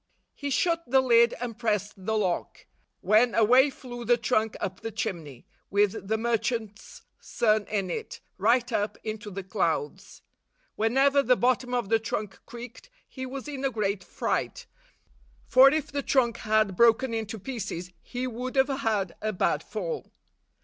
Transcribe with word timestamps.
He 0.33 0.49
shut 0.49 0.83
the 0.87 0.99
lid 0.99 1.35
and 1.39 1.59
pressed 1.59 1.93
the 1.95 2.17
lock, 2.17 2.65
when 3.01 3.35
away 3.35 3.69
flew 3.69 4.03
the 4.03 4.17
trunk 4.17 4.57
up 4.59 4.79
the 4.79 4.91
chimney, 4.91 5.45
with 5.69 6.07
the 6.07 6.17
merchant's 6.17 7.03
son 7.19 7.65
in 7.67 7.91
it, 7.91 8.19
right 8.39 8.71
up 8.71 8.97
into 9.03 9.29
the 9.29 9.43
clouds. 9.43 10.23
Whenever 10.75 11.21
the 11.21 11.37
bottom 11.37 11.75
of 11.75 11.89
the 11.89 11.99
trunk 11.99 12.39
creaked, 12.47 12.89
he 13.07 13.27
was 13.27 13.47
in 13.47 13.63
a 13.63 13.69
great 13.69 14.03
fright; 14.03 14.65
for 15.45 15.69
if 15.69 15.91
the 15.91 16.01
trunk 16.01 16.37
had 16.37 16.75
broken 16.75 17.23
to 17.27 17.37
pieces, 17.37 17.91
he 18.01 18.25
would 18.25 18.55
have 18.55 18.69
had 18.69 19.15
a 19.21 19.31
bad 19.31 19.61
fall. 19.61 20.11